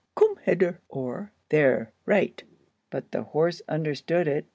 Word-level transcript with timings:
Coom 0.15 0.37
hedder! 0.41 0.79
or, 0.89 1.31
There 1.49 1.93
right! 2.07 2.43
but 2.89 3.11
the 3.11 3.21
horse 3.21 3.61
understood 3.69 4.27
it. 4.27 4.47